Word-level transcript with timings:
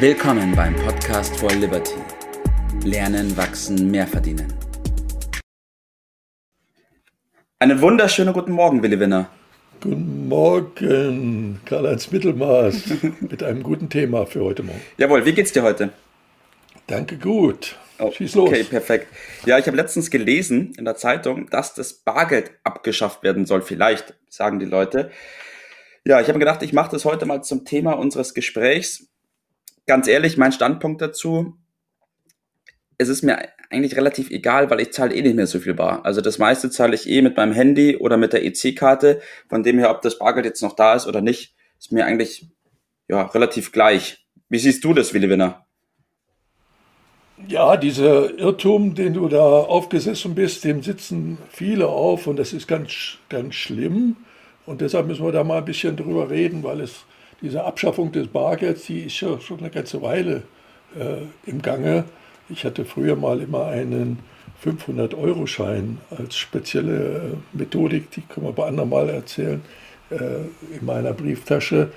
Willkommen 0.00 0.54
beim 0.54 0.76
Podcast 0.76 1.36
for 1.40 1.50
Liberty. 1.50 1.96
Lernen, 2.84 3.36
wachsen, 3.36 3.90
mehr 3.90 4.06
verdienen. 4.06 4.54
Einen 7.58 7.80
wunderschönen 7.80 8.32
guten 8.32 8.52
Morgen, 8.52 8.80
Willi 8.80 9.00
Winner. 9.00 9.28
Guten 9.80 10.28
Morgen, 10.28 11.60
Karl-Heinz 11.64 12.12
Mittelmaß, 12.12 12.82
mit 13.20 13.42
einem 13.42 13.64
guten 13.64 13.90
Thema 13.90 14.24
für 14.24 14.44
heute 14.44 14.62
Morgen. 14.62 14.80
Jawohl, 14.98 15.24
wie 15.24 15.32
geht's 15.32 15.50
dir 15.50 15.64
heute? 15.64 15.90
Danke, 16.86 17.18
gut. 17.18 17.74
Oh, 17.98 18.12
Schieß 18.12 18.36
los. 18.36 18.50
Okay, 18.50 18.62
perfekt. 18.62 19.08
Ja, 19.46 19.58
ich 19.58 19.66
habe 19.66 19.76
letztens 19.76 20.12
gelesen 20.12 20.74
in 20.78 20.84
der 20.84 20.94
Zeitung, 20.94 21.50
dass 21.50 21.74
das 21.74 21.92
Bargeld 21.92 22.52
abgeschafft 22.62 23.24
werden 23.24 23.46
soll. 23.46 23.62
Vielleicht, 23.62 24.14
sagen 24.28 24.60
die 24.60 24.66
Leute. 24.66 25.10
Ja, 26.04 26.20
ich 26.20 26.28
habe 26.28 26.38
gedacht, 26.38 26.62
ich 26.62 26.72
mache 26.72 26.92
das 26.92 27.04
heute 27.04 27.26
mal 27.26 27.42
zum 27.42 27.64
Thema 27.64 27.94
unseres 27.94 28.32
Gesprächs. 28.32 29.08
Ganz 29.88 30.06
ehrlich, 30.06 30.36
mein 30.36 30.52
Standpunkt 30.52 31.00
dazu, 31.00 31.56
es 32.98 33.08
ist 33.08 33.22
mir 33.22 33.38
eigentlich 33.70 33.96
relativ 33.96 34.30
egal, 34.30 34.68
weil 34.68 34.80
ich 34.80 34.92
zahle 34.92 35.14
eh 35.14 35.22
nicht 35.22 35.34
mehr 35.34 35.46
so 35.46 35.60
viel 35.60 35.72
bar. 35.72 36.04
Also 36.04 36.20
das 36.20 36.36
meiste 36.36 36.68
zahle 36.68 36.94
ich 36.94 37.08
eh 37.08 37.22
mit 37.22 37.38
meinem 37.38 37.54
Handy 37.54 37.96
oder 37.96 38.18
mit 38.18 38.34
der 38.34 38.44
EC-Karte. 38.44 39.22
Von 39.48 39.62
dem 39.62 39.78
her, 39.78 39.90
ob 39.90 40.02
das 40.02 40.18
Bargeld 40.18 40.44
jetzt 40.44 40.60
noch 40.60 40.76
da 40.76 40.92
ist 40.92 41.06
oder 41.06 41.22
nicht, 41.22 41.54
ist 41.78 41.90
mir 41.90 42.04
eigentlich 42.04 42.46
ja 43.08 43.22
relativ 43.22 43.72
gleich. 43.72 44.26
Wie 44.50 44.58
siehst 44.58 44.84
du 44.84 44.92
das, 44.92 45.14
Willi 45.14 45.30
Winner? 45.30 45.64
Ja, 47.46 47.78
dieser 47.78 48.38
Irrtum, 48.38 48.94
den 48.94 49.14
du 49.14 49.26
da 49.28 49.40
aufgesessen 49.40 50.34
bist, 50.34 50.64
dem 50.64 50.82
sitzen 50.82 51.38
viele 51.48 51.86
auf 51.86 52.26
und 52.26 52.36
das 52.36 52.52
ist 52.52 52.68
ganz, 52.68 53.16
ganz 53.30 53.54
schlimm. 53.54 54.16
Und 54.66 54.82
deshalb 54.82 55.06
müssen 55.06 55.24
wir 55.24 55.32
da 55.32 55.44
mal 55.44 55.58
ein 55.58 55.64
bisschen 55.64 55.96
drüber 55.96 56.28
reden, 56.28 56.62
weil 56.62 56.82
es 56.82 57.06
diese 57.40 57.64
Abschaffung 57.64 58.12
des 58.12 58.28
Bargelds, 58.28 58.86
die 58.86 59.00
ist 59.00 59.20
ja 59.20 59.40
schon 59.40 59.60
eine 59.60 59.70
ganze 59.70 60.02
Weile 60.02 60.42
äh, 60.98 61.48
im 61.48 61.62
Gange. 61.62 62.04
Ich 62.48 62.64
hatte 62.64 62.84
früher 62.84 63.16
mal 63.16 63.40
immer 63.40 63.66
einen 63.66 64.18
500-Euro-Schein 64.64 65.98
als 66.10 66.36
spezielle 66.36 67.16
äh, 67.16 67.56
Methodik, 67.56 68.10
die 68.10 68.22
können 68.22 68.46
wir 68.46 68.52
bei 68.52 68.66
anderen 68.66 68.88
mal 68.88 69.08
erzählen, 69.08 69.62
äh, 70.10 70.16
in 70.76 70.84
meiner 70.84 71.12
Brieftasche. 71.12 71.92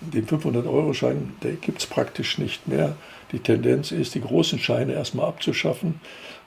Den 0.00 0.26
500-Euro-Schein, 0.26 1.34
der 1.42 1.52
gibt 1.52 1.80
es 1.80 1.86
praktisch 1.86 2.38
nicht 2.38 2.68
mehr. 2.68 2.94
Die 3.32 3.38
Tendenz 3.38 3.92
ist, 3.92 4.14
die 4.14 4.20
großen 4.20 4.58
Scheine 4.58 4.92
erstmal 4.92 5.26
abzuschaffen. 5.26 6.00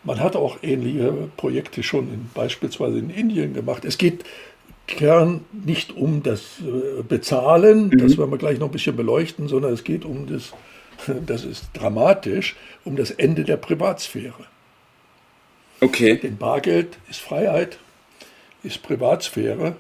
Man 0.04 0.20
hat 0.20 0.36
auch 0.36 0.58
ähnliche 0.62 1.12
Projekte 1.36 1.82
schon 1.82 2.14
in, 2.14 2.30
beispielsweise 2.34 3.00
in 3.00 3.10
Indien 3.10 3.54
gemacht. 3.54 3.86
Es 3.86 3.98
geht 3.98 4.24
Kern 4.88 5.46
nicht 5.52 5.96
um 5.96 6.24
das 6.24 6.60
äh, 6.60 7.02
Bezahlen, 7.04 7.88
mhm. 7.88 7.98
das 7.98 8.18
werden 8.18 8.32
wir 8.32 8.38
gleich 8.38 8.60
noch 8.60 8.68
ein 8.68 8.72
bisschen 8.72 8.96
beleuchten, 8.96 9.48
sondern 9.48 9.74
es 9.74 9.84
geht 9.84 10.06
um 10.06 10.28
das, 10.28 10.54
das 11.26 11.44
ist 11.44 11.70
dramatisch, 11.74 12.56
um 12.84 12.96
das 12.96 13.12
Ende 13.12 13.44
der 13.44 13.58
Privatsphäre. 13.58 14.46
Okay. 15.82 16.18
Denn 16.18 16.38
Bargeld 16.38 16.98
ist 17.10 17.20
Freiheit, 17.20 17.80
ist 18.64 18.82
Privatsphäre 18.82 19.76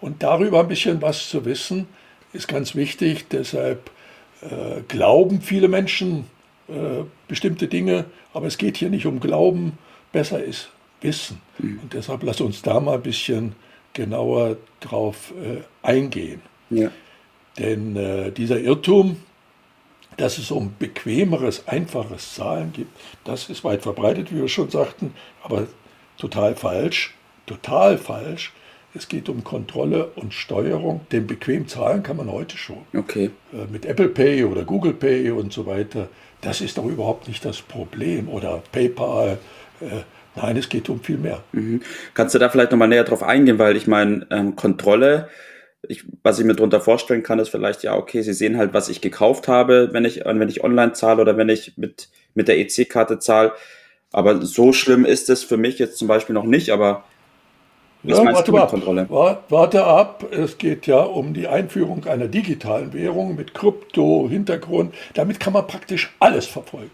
und 0.00 0.22
darüber 0.22 0.60
ein 0.60 0.68
bisschen 0.68 1.02
was 1.02 1.28
zu 1.28 1.44
wissen, 1.44 1.86
ist 2.32 2.48
ganz 2.48 2.74
wichtig. 2.74 3.26
Deshalb 3.30 3.90
äh, 4.40 4.80
glauben 4.88 5.40
viele 5.40 5.68
Menschen 5.68 6.24
äh, 6.68 7.04
bestimmte 7.28 7.68
Dinge, 7.68 8.06
aber 8.32 8.46
es 8.46 8.58
geht 8.58 8.76
hier 8.76 8.90
nicht 8.90 9.06
um 9.06 9.20
Glauben, 9.20 9.78
besser 10.12 10.42
ist 10.42 10.70
Wissen. 11.00 11.40
Mhm. 11.58 11.80
Und 11.82 11.92
deshalb 11.92 12.22
lass 12.22 12.40
uns 12.40 12.62
da 12.62 12.80
mal 12.80 12.94
ein 12.94 13.02
bisschen 13.02 13.54
genauer 13.94 14.58
drauf 14.80 15.32
äh, 15.42 15.62
eingehen. 15.82 16.42
Ja. 16.68 16.90
Denn 17.58 17.96
äh, 17.96 18.30
dieser 18.30 18.60
Irrtum, 18.60 19.16
dass 20.16 20.38
es 20.38 20.50
um 20.50 20.74
bequemeres, 20.78 21.66
einfaches 21.66 22.34
Zahlen 22.34 22.72
gibt, 22.72 22.90
das 23.24 23.48
ist 23.48 23.64
weit 23.64 23.82
verbreitet, 23.82 24.32
wie 24.32 24.40
wir 24.40 24.48
schon 24.48 24.70
sagten, 24.70 25.14
aber 25.42 25.66
total 26.18 26.54
falsch, 26.54 27.14
total 27.46 27.98
falsch. 27.98 28.52
Es 28.96 29.08
geht 29.08 29.28
um 29.28 29.42
Kontrolle 29.42 30.06
und 30.14 30.34
Steuerung, 30.34 31.00
denn 31.10 31.26
bequem 31.26 31.66
zahlen 31.66 32.04
kann 32.04 32.16
man 32.16 32.30
heute 32.30 32.56
schon. 32.56 32.78
Okay. 32.96 33.30
Äh, 33.52 33.66
mit 33.72 33.86
Apple 33.86 34.08
Pay 34.08 34.44
oder 34.44 34.64
Google 34.64 34.92
Pay 34.94 35.30
und 35.30 35.52
so 35.52 35.66
weiter. 35.66 36.08
Das 36.40 36.60
ist 36.60 36.78
doch 36.78 36.84
überhaupt 36.84 37.26
nicht 37.26 37.44
das 37.44 37.60
Problem. 37.60 38.28
Oder 38.28 38.62
PayPal. 38.70 39.38
Äh, 39.80 40.02
nein, 40.36 40.56
es 40.56 40.68
geht 40.68 40.88
um 40.88 41.00
viel 41.00 41.18
mehr. 41.18 41.42
Mhm. 41.52 41.82
Kannst 42.14 42.34
du 42.34 42.38
da 42.38 42.48
vielleicht 42.48 42.70
nochmal 42.70 42.88
näher 42.88 43.04
drauf 43.04 43.22
eingehen, 43.22 43.58
weil 43.58 43.76
ich 43.76 43.86
meine, 43.86 44.26
ähm, 44.30 44.56
Kontrolle, 44.56 45.28
ich, 45.88 46.04
was 46.22 46.38
ich 46.38 46.44
mir 46.44 46.54
darunter 46.54 46.80
vorstellen 46.80 47.22
kann, 47.22 47.38
ist 47.38 47.50
vielleicht, 47.50 47.82
ja, 47.82 47.96
okay, 47.96 48.22
sie 48.22 48.32
sehen 48.32 48.56
halt, 48.56 48.72
was 48.72 48.88
ich 48.88 49.00
gekauft 49.00 49.48
habe, 49.48 49.90
wenn 49.92 50.04
ich, 50.04 50.24
wenn 50.24 50.48
ich 50.48 50.64
online 50.64 50.92
zahle 50.92 51.20
oder 51.20 51.36
wenn 51.36 51.48
ich 51.48 51.76
mit, 51.76 52.08
mit 52.34 52.48
der 52.48 52.58
EC-Karte 52.58 53.18
zahle. 53.18 53.52
Aber 54.12 54.42
so 54.42 54.72
schlimm 54.72 55.04
ist 55.04 55.28
es 55.28 55.42
für 55.42 55.56
mich 55.56 55.78
jetzt 55.78 55.98
zum 55.98 56.08
Beispiel 56.08 56.34
noch 56.34 56.44
nicht, 56.44 56.70
aber 56.70 57.04
was 58.04 58.18
ja, 58.18 58.24
warte, 58.24 58.52
ab. 58.60 58.70
Kontrolle? 58.70 59.06
warte 59.08 59.84
ab, 59.84 60.26
es 60.30 60.58
geht 60.58 60.86
ja 60.86 61.00
um 61.00 61.32
die 61.32 61.48
Einführung 61.48 62.04
einer 62.04 62.28
digitalen 62.28 62.92
Währung 62.92 63.34
mit 63.34 63.54
Krypto-Hintergrund. 63.54 64.94
Damit 65.14 65.40
kann 65.40 65.54
man 65.54 65.66
praktisch 65.66 66.14
alles 66.20 66.44
verfolgen. 66.46 66.90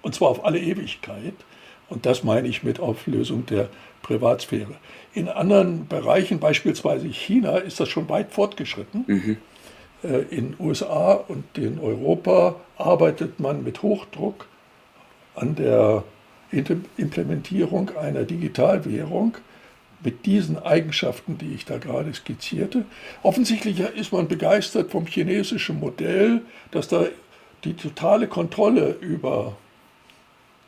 Und 0.00 0.14
zwar 0.14 0.30
auf 0.30 0.44
alle 0.44 0.58
Ewigkeit. 0.58 1.34
Und 1.88 2.06
das 2.06 2.24
meine 2.24 2.48
ich 2.48 2.62
mit 2.62 2.80
Auflösung 2.80 3.46
der 3.46 3.68
Privatsphäre. 4.02 4.74
In 5.14 5.28
anderen 5.28 5.86
Bereichen, 5.86 6.40
beispielsweise 6.40 7.06
China, 7.08 7.56
ist 7.56 7.80
das 7.80 7.88
schon 7.88 8.08
weit 8.08 8.32
fortgeschritten. 8.32 9.04
Mhm. 9.06 9.36
Äh, 10.02 10.22
in 10.30 10.54
USA 10.58 11.12
und 11.12 11.44
in 11.56 11.78
Europa 11.78 12.56
arbeitet 12.76 13.40
man 13.40 13.64
mit 13.64 13.82
Hochdruck 13.82 14.46
an 15.34 15.54
der 15.54 16.04
Implementierung 16.52 17.90
einer 17.96 18.22
Digitalwährung 18.22 19.36
mit 20.04 20.26
diesen 20.26 20.58
Eigenschaften, 20.62 21.38
die 21.38 21.54
ich 21.54 21.64
da 21.64 21.78
gerade 21.78 22.12
skizzierte. 22.12 22.84
Offensichtlich 23.22 23.80
ist 23.80 24.12
man 24.12 24.28
begeistert 24.28 24.90
vom 24.90 25.06
chinesischen 25.06 25.80
Modell, 25.80 26.42
dass 26.70 26.88
da 26.88 27.06
die 27.64 27.74
totale 27.74 28.28
Kontrolle 28.28 28.96
über 29.00 29.56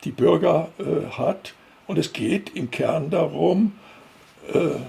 die 0.04 0.12
Bürger 0.12 0.68
äh, 0.78 1.10
hat. 1.16 1.54
Und 1.86 1.98
es 1.98 2.12
geht 2.12 2.54
im 2.54 2.70
Kern 2.70 3.10
darum, 3.10 3.72
äh, 4.52 4.80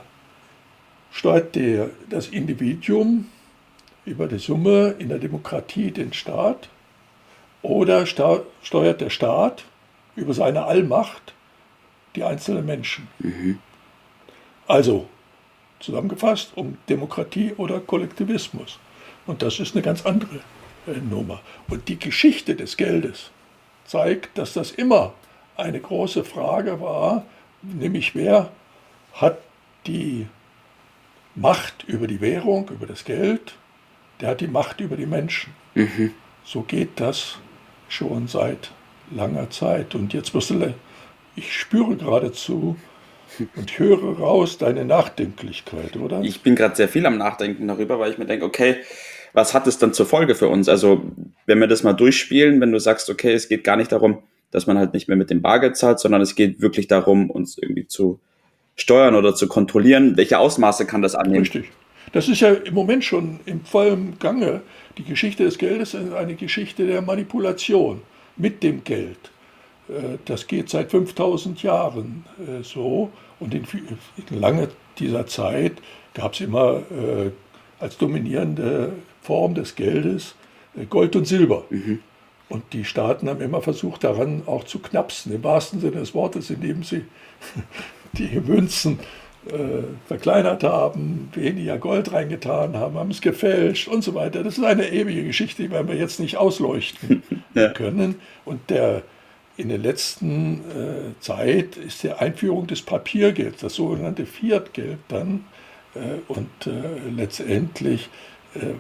steuert 1.12 1.56
der, 1.56 1.90
das 2.10 2.28
Individuum 2.28 3.28
über 4.06 4.28
die 4.28 4.40
Summe 4.40 4.96
in 5.00 5.10
der 5.10 5.20
Demokratie 5.20 5.92
den 5.92 6.14
Staat 6.14 6.70
oder 7.62 8.06
steuert 8.06 9.02
der 9.02 9.10
Staat 9.10 9.66
über 10.16 10.34
seine 10.34 10.66
Allmacht 10.66 11.34
die 12.16 12.24
einzelnen 12.24 12.66
Menschen. 12.66 13.08
Mhm. 13.20 13.60
Also, 14.68 15.08
zusammengefasst, 15.80 16.52
um 16.56 16.78
Demokratie 16.90 17.54
oder 17.58 17.80
Kollektivismus. 17.80 18.80
Und 19.26 19.42
das 19.42 19.60
ist 19.60 19.76
eine 19.76 19.84
ganz 19.84 20.06
andere 20.06 20.38
äh, 20.88 21.00
Nummer. 21.10 21.42
Und 21.70 21.88
die 21.88 22.00
Geschichte 22.00 22.56
des 22.56 22.78
Geldes 22.78 23.32
zeigt, 23.88 24.38
dass 24.38 24.54
das 24.54 24.72
immer 24.72 25.14
eine 25.56 25.80
große 25.80 26.24
Frage 26.24 26.80
war, 26.80 27.26
nämlich 27.62 28.16
wer 28.16 28.52
hat 29.14 29.40
die 29.88 30.28
Macht 31.36 31.84
über 31.88 32.08
die 32.08 32.22
Währung, 32.22 32.70
über 32.70 32.86
das 32.86 33.06
Geld, 33.06 33.56
der 34.22 34.30
hat 34.30 34.42
die 34.42 34.48
Macht 34.48 34.80
über 34.80 34.96
die 34.96 35.06
Menschen. 35.06 35.54
Mhm. 35.74 36.14
So 36.44 36.62
geht 36.62 37.00
das 37.00 37.38
schon 37.88 38.28
seit 38.28 38.72
langer 39.12 39.50
Zeit. 39.50 39.96
Und 39.96 40.14
jetzt 40.14 40.34
wirst 40.34 40.50
du, 40.50 40.74
ich 41.36 41.56
spüre 41.56 41.96
geradezu, 41.96 42.78
und 43.56 43.78
höre 43.78 44.18
raus 44.20 44.58
deine 44.58 44.86
Nachdenklichkeit, 44.86 45.96
oder? 45.98 46.22
Ich 46.22 46.42
bin 46.42 46.56
gerade 46.56 46.76
sehr 46.76 46.90
viel 46.90 47.06
am 47.06 47.18
Nachdenken 47.18 47.68
darüber, 47.68 48.00
weil 48.00 48.12
ich 48.12 48.18
mir 48.18 48.26
denke, 48.26 48.46
okay, 48.46 48.78
was 49.34 49.54
hat 49.54 49.68
es 49.68 49.78
dann 49.78 49.94
zur 49.94 50.06
Folge 50.06 50.36
für 50.36 50.48
uns? 50.48 50.70
Also, 50.70 51.04
wenn 51.48 51.60
wir 51.60 51.68
das 51.68 51.82
mal 51.82 51.94
durchspielen, 51.94 52.62
wenn 52.62 52.72
du 52.72 52.80
sagst, 52.80 53.10
okay, 53.10 53.34
es 53.34 53.50
geht 53.50 53.64
gar 53.64 53.78
nicht 53.78 53.92
darum, 53.92 54.20
dass 54.52 54.68
man 54.68 54.78
halt 54.78 54.94
nicht 54.94 55.08
mehr 55.08 55.18
mit 55.18 55.30
dem 55.30 55.42
Bargeld 55.42 55.76
zahlt, 55.76 56.00
sondern 56.00 56.22
es 56.22 56.36
geht 56.36 56.62
wirklich 56.62 56.88
darum, 56.88 57.32
uns 57.32 57.58
irgendwie 57.58 57.88
zu 57.88 58.20
steuern 58.76 59.16
oder 59.16 59.34
zu 59.34 59.48
kontrollieren. 59.48 60.16
Welche 60.16 60.38
Ausmaße 60.38 60.86
kann 60.86 61.02
das 61.02 61.16
annehmen? 61.16 61.40
Richtig. 61.40 61.72
Das 62.14 62.30
ist 62.30 62.40
ja 62.40 62.54
im 62.54 62.74
Moment 62.74 63.04
schon 63.04 63.40
im 63.46 63.66
vollen 63.66 64.18
Gange. 64.20 64.62
Die 64.98 65.04
Geschichte 65.04 65.44
des 65.44 65.58
Geldes 65.58 65.94
ist 65.94 66.14
eine 66.14 66.36
Geschichte 66.36 66.86
der 66.86 67.02
Manipulation 67.02 68.02
mit 68.38 68.64
dem 68.64 68.84
Geld. 68.84 69.18
Äh, 69.90 70.18
das 70.26 70.48
geht 70.48 70.70
seit 70.70 70.92
5000 70.92 71.64
Jahren 71.64 72.26
äh, 72.40 72.64
so. 72.64 73.12
Und 73.40 73.54
in, 73.54 73.66
lange 74.30 74.70
dieser 75.00 75.28
Zeit 75.28 75.74
gab 76.14 76.34
es 76.34 76.42
immer 76.42 76.82
äh, 76.92 77.32
als 77.80 77.98
dominierende 77.98 78.94
Form 79.22 79.54
des 79.54 79.76
Geldes 79.76 80.36
Gold 80.86 81.16
und 81.16 81.26
Silber. 81.26 81.66
Mhm. 81.70 82.00
Und 82.50 82.64
die 82.74 82.86
Staaten 82.86 83.30
haben 83.30 83.42
immer 83.42 83.62
versucht, 83.62 84.04
daran 84.04 84.44
auch 84.46 84.64
zu 84.64 84.80
knapsen, 84.80 85.34
im 85.34 85.44
wahrsten 85.44 85.82
Sinne 85.82 85.98
des 85.98 86.14
Wortes, 86.14 86.50
indem 86.50 86.84
sie 86.84 87.04
die 88.14 88.40
Münzen 88.40 89.00
äh, 89.48 89.84
verkleinert 90.08 90.64
haben, 90.64 91.30
weniger 91.34 91.78
Gold 91.78 92.12
reingetan 92.14 92.76
haben, 92.78 92.96
haben 92.96 93.12
es 93.12 93.22
gefälscht 93.22 93.88
und 93.88 94.04
so 94.04 94.14
weiter. 94.14 94.44
Das 94.44 94.58
ist 94.58 94.64
eine 94.64 94.90
ewige 94.90 95.24
Geschichte, 95.26 95.64
die 95.64 95.72
werden 95.72 95.88
wir 95.88 95.96
jetzt 95.96 96.20
nicht 96.20 96.38
ausleuchten 96.38 97.24
ja. 97.54 97.70
können. 97.70 98.16
Und 98.46 98.70
der, 98.70 99.04
in 99.58 99.70
der 99.70 99.78
letzten 99.78 100.62
äh, 100.72 101.20
Zeit 101.20 101.76
ist 101.78 102.04
die 102.04 102.12
Einführung 102.12 102.68
des 102.68 102.82
Papiergelds, 102.82 103.62
das 103.62 103.76
sogenannte 103.76 104.26
Fiat-Geld 104.26 105.00
dann, 105.10 105.46
äh, 105.96 106.20
und 106.28 106.50
äh, 106.66 107.10
letztendlich 107.16 108.10
äh, 108.56 108.74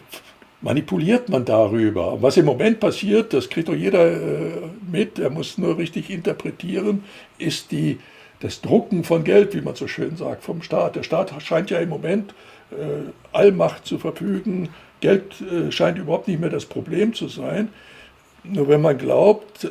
manipuliert 0.62 1.30
man 1.30 1.46
darüber. 1.46 2.22
Was 2.22 2.38
im 2.38 2.46
Moment 2.46 2.80
passiert, 2.80 3.34
das 3.34 3.50
kriegt 3.50 3.68
doch 3.70 3.76
jeder 3.76 4.12
äh, 4.12 4.52
mit, 4.92 5.20
er 5.20 5.30
muss 5.30 5.58
nur 5.58 5.78
richtig 5.78 6.10
interpretieren, 6.10 7.04
ist 7.38 7.72
die 7.72 8.00
das 8.40 8.62
Drucken 8.62 9.04
von 9.04 9.24
Geld, 9.24 9.56
wie 9.56 9.62
man 9.62 9.76
so 9.76 9.88
schön 9.88 10.16
sagt, 10.16 10.44
vom 10.44 10.62
Staat. 10.62 10.96
Der 10.96 11.04
Staat 11.04 11.34
scheint 11.42 11.72
ja 11.72 11.80
im 11.80 11.90
Moment 11.90 12.34
äh, 12.72 13.10
Allmacht 13.34 13.86
zu 13.86 13.98
verfügen. 13.98 14.70
Geld 15.00 15.42
äh, 15.42 15.72
scheint 15.72 15.98
überhaupt 15.98 16.28
nicht 16.28 16.40
mehr 16.40 16.50
das 16.50 16.66
Problem 16.66 17.14
zu 17.14 17.28
sein. 17.28 17.70
Nur 18.44 18.68
wenn 18.68 18.82
man 18.82 18.98
glaubt, 18.98 19.64
äh, 19.64 19.70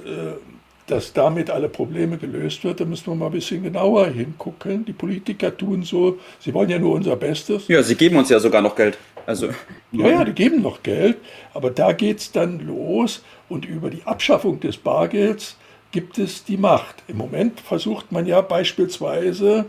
dass 0.87 1.13
damit 1.13 1.51
alle 1.51 1.69
Probleme 1.69 2.17
gelöst 2.17 2.63
wird, 2.65 2.81
dann 2.81 2.91
müssen 2.91 3.07
wir 3.07 3.15
mal 3.15 3.27
ein 3.27 3.33
bisschen 3.33 3.63
genauer 3.63 4.09
hingucken. 4.09 4.85
Die 4.85 4.93
Politiker 4.93 5.57
tun 5.57 5.83
so, 5.83 6.19
sie 6.39 6.55
wollen 6.55 6.71
ja 6.71 6.79
nur 6.79 6.95
unser 6.95 7.17
Bestes. 7.17 7.67
Ja, 7.69 7.83
sie 7.83 7.97
geben 7.97 8.17
uns 8.17 8.31
ja 8.31 8.39
sogar 8.39 8.63
noch 8.63 8.77
Geld. 8.77 8.99
Also, 9.27 9.49
ja, 9.91 10.09
ja, 10.09 10.25
die 10.25 10.33
geben 10.33 10.63
noch 10.63 10.85
Geld, 10.85 11.19
aber 11.53 11.71
da 11.71 11.93
geht 11.93 12.21
es 12.21 12.33
dann 12.33 12.61
los 12.61 13.25
und 13.49 13.65
über 13.65 13.91
die 13.91 14.05
Abschaffung 14.05 14.61
des 14.61 14.77
Bargelds 14.77 15.57
gibt 15.91 16.19
es 16.19 16.45
die 16.45 16.57
Macht. 16.57 17.03
Im 17.09 17.17
Moment 17.17 17.61
versucht 17.61 18.13
man 18.13 18.27
ja 18.27 18.41
beispielsweise 18.41 19.67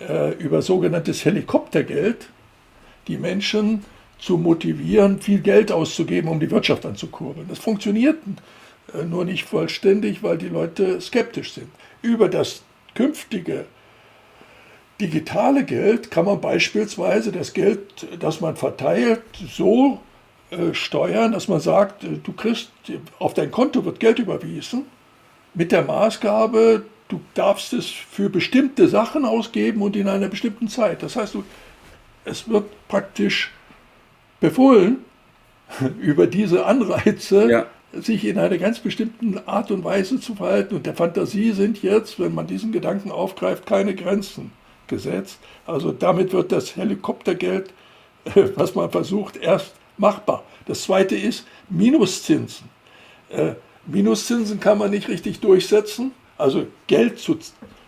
äh, 0.00 0.34
über 0.34 0.60
sogenanntes 0.60 1.24
Helikoptergeld 1.24 2.28
die 3.08 3.16
Menschen 3.16 3.84
zu 4.18 4.36
motivieren, 4.36 5.20
viel 5.20 5.40
Geld 5.40 5.72
auszugeben, 5.72 6.28
um 6.28 6.40
die 6.40 6.50
Wirtschaft 6.50 6.84
anzukurbeln. 6.84 7.48
Das 7.48 7.58
funktioniert 7.58 8.18
äh, 8.92 9.04
nur 9.04 9.24
nicht 9.24 9.44
vollständig, 9.44 10.22
weil 10.22 10.36
die 10.36 10.48
Leute 10.48 11.00
skeptisch 11.00 11.52
sind. 11.52 11.68
Über 12.02 12.28
das 12.28 12.62
künftige 12.94 13.66
digitale 15.00 15.64
Geld 15.64 16.10
kann 16.10 16.24
man 16.24 16.40
beispielsweise 16.40 17.32
das 17.32 17.52
Geld, 17.52 18.06
das 18.18 18.40
man 18.40 18.56
verteilt, 18.56 19.22
so 19.48 20.00
äh, 20.50 20.72
steuern, 20.72 21.32
dass 21.32 21.48
man 21.48 21.60
sagt, 21.60 22.04
äh, 22.04 22.18
du 22.22 22.32
kriegst, 22.32 22.70
auf 23.18 23.34
dein 23.34 23.50
Konto 23.50 23.84
wird 23.84 24.00
Geld 24.00 24.18
überwiesen 24.18 24.86
mit 25.54 25.72
der 25.72 25.82
Maßgabe, 25.82 26.84
du 27.08 27.20
darfst 27.34 27.72
es 27.72 27.86
für 27.86 28.30
bestimmte 28.30 28.88
Sachen 28.88 29.24
ausgeben 29.24 29.82
und 29.82 29.96
in 29.96 30.08
einer 30.08 30.28
bestimmten 30.28 30.68
Zeit. 30.68 31.02
Das 31.02 31.16
heißt, 31.16 31.34
du, 31.34 31.44
es 32.24 32.48
wird 32.48 32.64
praktisch 32.88 33.52
befohlen, 34.40 34.98
über 36.00 36.26
diese 36.26 36.64
Anreize 36.64 37.50
ja. 37.50 37.66
sich 37.92 38.24
in 38.24 38.38
einer 38.38 38.58
ganz 38.58 38.78
bestimmten 38.78 39.38
Art 39.46 39.70
und 39.70 39.84
Weise 39.84 40.20
zu 40.20 40.36
verhalten. 40.36 40.76
Und 40.76 40.86
der 40.86 40.94
Fantasie 40.94 41.52
sind 41.52 41.82
jetzt, 41.82 42.20
wenn 42.20 42.34
man 42.34 42.46
diesen 42.46 42.72
Gedanken 42.72 43.10
aufgreift, 43.10 43.66
keine 43.66 43.94
Grenzen 43.94 44.52
gesetzt. 44.88 45.38
Also 45.66 45.92
damit 45.92 46.32
wird 46.32 46.52
das 46.52 46.76
Helikoptergeld, 46.76 47.72
was 48.54 48.74
man 48.74 48.90
versucht, 48.90 49.36
erst 49.36 49.74
machbar. 49.96 50.44
Das 50.66 50.82
zweite 50.82 51.16
ist 51.16 51.46
Minuszinsen. 51.68 52.68
Äh, 53.30 53.52
Minuszinsen 53.86 54.60
kann 54.60 54.78
man 54.78 54.90
nicht 54.90 55.08
richtig 55.08 55.40
durchsetzen. 55.40 56.12
Also 56.38 56.66
Geld 56.86 57.18
zu, 57.18 57.38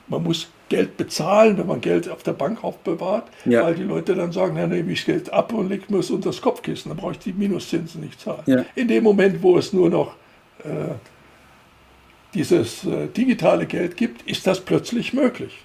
man 0.07 0.23
muss 0.23 0.49
Geld 0.69 0.97
bezahlen, 0.97 1.59
wenn 1.59 1.67
man 1.67 1.81
Geld 1.81 2.09
auf 2.09 2.23
der 2.23 2.33
Bank 2.33 2.63
aufbewahrt, 2.63 3.29
ja. 3.45 3.63
weil 3.65 3.75
die 3.75 3.83
Leute 3.83 4.15
dann 4.15 4.33
sagen, 4.33 4.57
dann 4.57 4.71
nehme 4.71 4.93
ich 4.93 5.05
Geld 5.05 5.33
ab 5.33 5.53
und 5.53 5.69
lege 5.69 5.85
mir 5.89 5.99
es 5.99 6.11
unter 6.11 6.29
das 6.29 6.41
Kopfkissen, 6.41 6.91
dann 6.91 6.99
brauche 6.99 7.13
ich 7.13 7.19
die 7.19 7.33
Minuszinsen 7.33 8.03
nicht 8.03 8.21
zahlen. 8.21 8.43
Ja. 8.47 8.65
In 8.75 8.89
dem 8.89 9.05
Moment, 9.05 9.43
wo 9.43 9.57
es 9.57 9.73
nur 9.73 9.89
noch 9.89 10.15
äh, 10.65 10.95
dieses 12.35 12.85
äh, 12.85 13.09
digitale 13.09 13.67
Geld 13.67 13.97
gibt, 13.97 14.29
ist 14.29 14.47
das 14.47 14.61
plötzlich 14.61 15.13
möglich. 15.13 15.65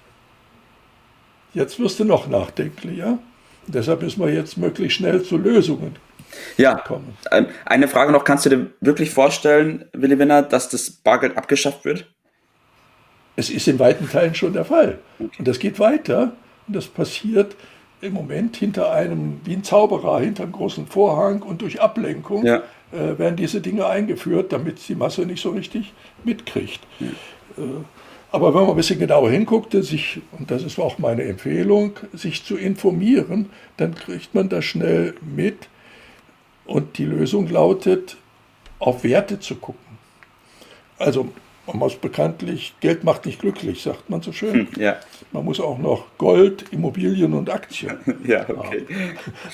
Jetzt 1.54 1.78
wirst 1.78 2.00
du 2.00 2.04
noch 2.04 2.28
nachdenklicher. 2.28 3.18
Deshalb 3.66 4.02
müssen 4.02 4.20
wir 4.20 4.32
jetzt 4.32 4.58
möglichst 4.58 4.98
schnell 4.98 5.22
zu 5.22 5.38
Lösungen 5.38 5.96
ja, 6.56 6.74
kommen. 6.74 7.16
Eine 7.64 7.88
Frage 7.88 8.12
noch, 8.12 8.24
kannst 8.24 8.46
du 8.46 8.50
dir 8.50 8.70
wirklich 8.80 9.10
vorstellen, 9.10 9.84
Willi 9.92 10.18
Winner, 10.18 10.42
dass 10.42 10.68
das 10.68 10.90
Bargeld 10.90 11.36
abgeschafft 11.36 11.84
wird? 11.84 12.06
Es 13.36 13.50
ist 13.50 13.66
in 13.66 13.78
weiten 13.78 14.08
Teilen 14.08 14.34
schon 14.34 14.52
der 14.52 14.64
Fall. 14.64 14.98
Und 15.18 15.48
das 15.48 15.58
geht 15.58 15.78
weiter. 15.78 16.32
Und 16.66 16.76
das 16.76 16.86
passiert 16.86 17.56
im 18.00 18.12
Moment 18.12 18.56
hinter 18.56 18.92
einem, 18.92 19.40
wie 19.44 19.54
ein 19.54 19.64
Zauberer, 19.64 20.20
hinter 20.20 20.44
einem 20.44 20.52
großen 20.52 20.86
Vorhang 20.86 21.42
und 21.42 21.62
durch 21.62 21.80
Ablenkung 21.80 22.44
ja. 22.44 22.62
äh, 22.92 23.18
werden 23.18 23.36
diese 23.36 23.60
Dinge 23.60 23.86
eingeführt, 23.86 24.52
damit 24.52 24.86
die 24.88 24.94
Masse 24.94 25.22
nicht 25.22 25.42
so 25.42 25.50
richtig 25.50 25.92
mitkriegt. 26.22 26.80
Ja. 27.00 27.06
Äh, 27.56 27.84
aber 28.34 28.52
wenn 28.52 28.62
man 28.62 28.70
ein 28.70 28.76
bisschen 28.76 28.98
genauer 28.98 29.30
hinguckte, 29.30 29.84
sich, 29.84 30.20
und 30.36 30.50
das 30.50 30.64
ist 30.64 30.80
auch 30.80 30.98
meine 30.98 31.22
Empfehlung, 31.22 31.92
sich 32.12 32.44
zu 32.44 32.56
informieren, 32.56 33.50
dann 33.76 33.94
kriegt 33.94 34.34
man 34.34 34.48
das 34.48 34.64
schnell 34.64 35.14
mit, 35.22 35.68
und 36.66 36.98
die 36.98 37.04
Lösung 37.04 37.48
lautet, 37.48 38.16
auf 38.80 39.04
Werte 39.04 39.38
zu 39.38 39.54
gucken. 39.54 39.98
Also 40.98 41.28
man 41.66 41.78
muss 41.78 41.94
bekanntlich, 41.94 42.74
Geld 42.80 43.04
macht 43.04 43.24
nicht 43.24 43.40
glücklich, 43.40 43.82
sagt 43.82 44.10
man 44.10 44.20
so 44.20 44.32
schön. 44.32 44.66
Hm, 44.66 44.68
ja. 44.78 44.96
Man 45.30 45.44
muss 45.44 45.60
auch 45.60 45.78
noch 45.78 46.06
Gold, 46.18 46.64
Immobilien 46.72 47.34
und 47.34 47.50
Aktien. 47.50 47.98
Ja, 48.26 48.48
okay. 48.48 48.84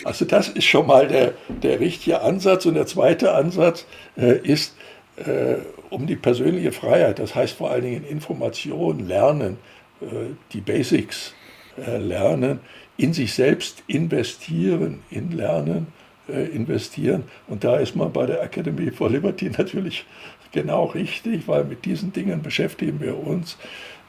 Also 0.04 0.24
das 0.24 0.48
ist 0.48 0.64
schon 0.64 0.86
mal 0.86 1.06
der, 1.06 1.34
der 1.48 1.80
richtige 1.80 2.22
Ansatz. 2.22 2.64
Und 2.66 2.74
der 2.74 2.86
zweite 2.86 3.34
Ansatz 3.34 3.84
äh, 4.16 4.38
ist, 4.38 4.74
äh, 5.16 5.56
um 5.90 6.06
die 6.06 6.16
persönliche 6.16 6.72
Freiheit, 6.72 7.18
das 7.18 7.34
heißt 7.34 7.54
vor 7.54 7.70
allen 7.70 7.82
Dingen 7.82 8.04
Information, 8.04 9.06
Lernen, 9.06 9.58
äh, 10.00 10.06
die 10.52 10.60
Basics 10.60 11.34
äh, 11.76 11.98
lernen, 11.98 12.60
in 12.96 13.12
sich 13.12 13.34
selbst 13.34 13.82
investieren, 13.86 15.02
in 15.10 15.32
Lernen 15.32 15.88
äh, 16.28 16.46
investieren. 16.48 17.24
Und 17.48 17.64
da 17.64 17.76
ist 17.76 17.96
man 17.96 18.12
bei 18.12 18.26
der 18.26 18.42
Academy 18.42 18.90
for 18.90 19.10
Liberty 19.10 19.50
natürlich 19.58 20.04
genau 20.52 20.86
richtig, 20.86 21.48
weil 21.48 21.64
mit 21.64 21.84
diesen 21.84 22.12
Dingen 22.12 22.42
beschäftigen 22.42 23.00
wir 23.00 23.16
uns. 23.16 23.56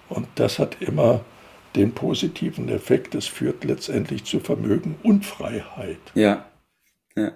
Und 0.09 0.27
das 0.35 0.59
hat 0.59 0.81
immer 0.81 1.21
den 1.75 1.93
positiven 1.93 2.67
Effekt, 2.69 3.15
es 3.15 3.27
führt 3.27 3.63
letztendlich 3.63 4.25
zu 4.25 4.39
Vermögen 4.39 4.95
und 5.03 5.25
Freiheit. 5.25 5.99
Ja. 6.15 6.45
ja. 7.15 7.31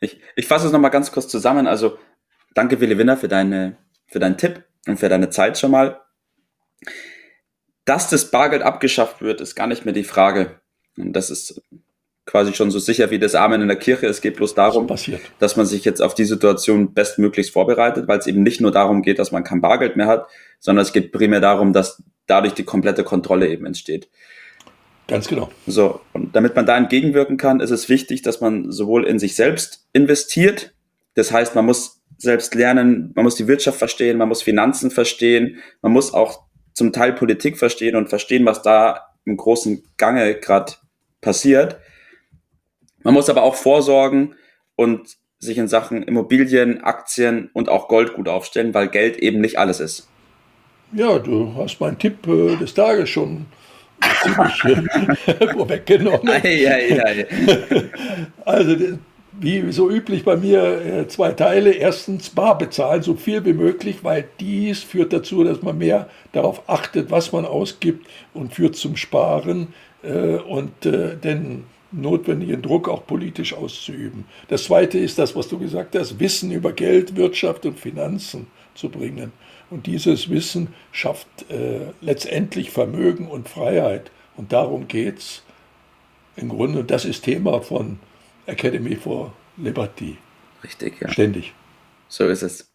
Ich, 0.00 0.18
ich 0.36 0.46
fasse 0.46 0.66
es 0.66 0.72
nochmal 0.72 0.90
ganz 0.90 1.12
kurz 1.12 1.28
zusammen. 1.28 1.66
Also 1.66 1.98
danke, 2.54 2.80
Willi 2.80 2.96
Winner, 2.96 3.16
für, 3.16 3.28
deine, 3.28 3.76
für 4.14 4.20
deinen 4.20 4.38
Tipp 4.38 4.62
und 4.86 4.96
für 5.00 5.08
deine 5.08 5.28
Zeit 5.28 5.58
schon 5.58 5.72
mal. 5.72 6.00
Dass 7.84 8.08
das 8.08 8.30
Bargeld 8.30 8.62
abgeschafft 8.62 9.22
wird, 9.22 9.40
ist 9.40 9.56
gar 9.56 9.66
nicht 9.66 9.84
mehr 9.84 9.92
die 9.92 10.04
Frage. 10.04 10.60
Und 10.96 11.14
das 11.14 11.30
ist 11.30 11.60
quasi 12.24 12.52
schon 12.52 12.70
so 12.70 12.78
sicher 12.78 13.10
wie 13.10 13.18
das 13.18 13.34
Amen 13.34 13.60
in 13.60 13.66
der 13.66 13.76
Kirche. 13.76 14.06
Es 14.06 14.20
geht 14.20 14.36
bloß 14.36 14.54
darum, 14.54 14.86
dass 15.40 15.56
man 15.56 15.66
sich 15.66 15.84
jetzt 15.84 16.00
auf 16.00 16.14
die 16.14 16.26
Situation 16.26 16.94
bestmöglichst 16.94 17.52
vorbereitet, 17.52 18.06
weil 18.06 18.20
es 18.20 18.28
eben 18.28 18.44
nicht 18.44 18.60
nur 18.60 18.70
darum 18.70 19.02
geht, 19.02 19.18
dass 19.18 19.32
man 19.32 19.42
kein 19.42 19.60
Bargeld 19.60 19.96
mehr 19.96 20.06
hat, 20.06 20.28
sondern 20.60 20.84
es 20.84 20.92
geht 20.92 21.10
primär 21.10 21.40
darum, 21.40 21.72
dass 21.72 22.00
dadurch 22.28 22.54
die 22.54 22.62
komplette 22.62 23.02
Kontrolle 23.02 23.48
eben 23.48 23.66
entsteht. 23.66 24.08
Ganz 25.08 25.26
genau. 25.26 25.50
So, 25.66 26.00
und 26.12 26.36
damit 26.36 26.54
man 26.54 26.66
da 26.66 26.76
entgegenwirken 26.76 27.36
kann, 27.36 27.58
ist 27.58 27.72
es 27.72 27.88
wichtig, 27.88 28.22
dass 28.22 28.40
man 28.40 28.70
sowohl 28.70 29.08
in 29.08 29.18
sich 29.18 29.34
selbst 29.34 29.88
investiert, 29.92 30.72
das 31.14 31.32
heißt, 31.32 31.56
man 31.56 31.66
muss 31.66 32.03
selbst 32.24 32.54
lernen, 32.54 33.12
man 33.14 33.24
muss 33.24 33.36
die 33.36 33.46
Wirtschaft 33.46 33.78
verstehen, 33.78 34.18
man 34.18 34.28
muss 34.28 34.42
Finanzen 34.42 34.90
verstehen, 34.90 35.58
man 35.82 35.92
muss 35.92 36.12
auch 36.12 36.44
zum 36.72 36.92
Teil 36.92 37.12
Politik 37.12 37.56
verstehen 37.56 37.94
und 37.94 38.08
verstehen, 38.08 38.44
was 38.44 38.62
da 38.62 39.14
im 39.24 39.36
großen 39.36 39.84
Gange 39.96 40.34
gerade 40.34 40.72
passiert. 41.20 41.78
Man 43.02 43.14
muss 43.14 43.30
aber 43.30 43.42
auch 43.42 43.54
vorsorgen 43.54 44.34
und 44.76 45.16
sich 45.38 45.58
in 45.58 45.68
Sachen 45.68 46.02
Immobilien, 46.02 46.82
Aktien 46.82 47.50
und 47.52 47.68
auch 47.68 47.88
Gold 47.88 48.14
gut 48.14 48.28
aufstellen, 48.28 48.74
weil 48.74 48.88
Geld 48.88 49.18
eben 49.18 49.40
nicht 49.40 49.58
alles 49.58 49.78
ist. 49.80 50.08
Ja, 50.92 51.18
du 51.18 51.54
hast 51.56 51.80
meinen 51.80 51.98
Tipp 51.98 52.26
äh, 52.26 52.56
des 52.56 52.74
Tages 52.74 53.10
schon 53.10 53.46
ziemlich 54.22 55.52
vorweggenommen. 55.52 56.28
Ei, 56.28 56.66
ei, 56.68 57.02
ei. 57.04 57.26
Also 58.44 58.98
wie 59.40 59.72
so 59.72 59.90
üblich 59.90 60.24
bei 60.24 60.36
mir 60.36 60.62
äh, 60.62 61.08
zwei 61.08 61.32
Teile. 61.32 61.72
Erstens 61.72 62.30
bar 62.30 62.56
bezahlen, 62.58 63.02
so 63.02 63.14
viel 63.14 63.44
wie 63.44 63.52
möglich, 63.52 63.98
weil 64.02 64.28
dies 64.40 64.82
führt 64.82 65.12
dazu, 65.12 65.44
dass 65.44 65.62
man 65.62 65.78
mehr 65.78 66.08
darauf 66.32 66.68
achtet, 66.68 67.10
was 67.10 67.32
man 67.32 67.44
ausgibt 67.44 68.06
und 68.32 68.54
führt 68.54 68.76
zum 68.76 68.96
Sparen. 68.96 69.74
Äh, 70.02 70.36
und 70.36 70.86
äh, 70.86 71.16
denn 71.16 71.64
notwendigen 71.92 72.60
Druck 72.60 72.88
auch 72.88 73.06
politisch 73.06 73.54
auszuüben. 73.54 74.24
Das 74.48 74.64
Zweite 74.64 74.98
ist 74.98 75.18
das, 75.18 75.36
was 75.36 75.48
du 75.48 75.58
gesagt 75.58 75.96
hast, 75.96 76.18
Wissen 76.18 76.50
über 76.50 76.72
Geld, 76.72 77.16
Wirtschaft 77.16 77.66
und 77.66 77.78
Finanzen 77.78 78.48
zu 78.74 78.88
bringen. 78.88 79.32
Und 79.70 79.86
dieses 79.86 80.28
Wissen 80.28 80.74
schafft 80.92 81.28
äh, 81.50 81.92
letztendlich 82.00 82.70
Vermögen 82.70 83.28
und 83.28 83.48
Freiheit. 83.48 84.10
Und 84.36 84.52
darum 84.52 84.88
geht 84.88 85.18
es 85.18 85.42
im 86.36 86.48
Grunde. 86.48 86.84
Das 86.84 87.04
ist 87.04 87.22
Thema 87.24 87.60
von 87.60 87.98
Academy 88.46 88.96
for 88.96 89.32
Liberty. 89.56 90.18
Richtig, 90.62 91.00
ja. 91.00 91.10
Ständig. 91.10 91.54
So 92.08 92.26
ist 92.28 92.42
es. 92.42 92.70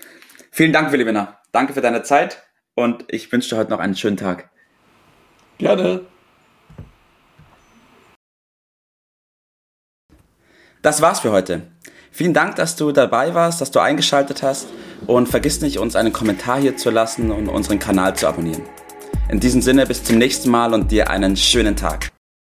Vielen 0.52 0.74
Dank, 0.74 0.92
Willi 0.92 1.06
Winner. 1.06 1.40
Danke 1.52 1.74
für 1.74 1.82
deine 1.82 2.04
Zeit 2.04 2.44
und 2.76 3.06
ich 3.08 3.32
wünsche 3.32 3.50
dir 3.50 3.58
heute 3.58 3.72
noch 3.72 3.80
einen 3.80 3.96
schönen 3.96 4.18
Tag. 4.18 4.50
Gerne. 5.58 6.02
Das 10.82 11.02
war's 11.02 11.20
für 11.20 11.32
heute. 11.32 11.68
Vielen 12.12 12.34
Dank, 12.34 12.56
dass 12.56 12.76
du 12.76 12.92
dabei 12.92 13.34
warst, 13.34 13.62
dass 13.62 13.72
du 13.72 13.80
eingeschaltet 13.80 14.44
hast 14.44 14.68
und 15.08 15.28
vergiss 15.28 15.62
nicht, 15.62 15.78
uns 15.78 15.96
einen 15.96 16.14
Kommentar 16.14 16.60
hier 16.60 16.78
zu 16.78 16.90
lassen 16.90 17.32
und 17.32 17.50
unseren 17.50 17.80
Kanal 17.80 18.16
zu 18.16 18.28
abonnieren. 18.28 18.64
In 19.30 19.40
diesem 19.40 19.62
Sinne 19.62 19.86
bis 19.86 20.04
zum 20.04 20.18
nächsten 20.18 20.50
Mal 20.50 20.74
und 20.74 20.92
dir 20.92 21.10
einen 21.10 21.36
schönen 21.36 21.76
Tag. 21.76 22.12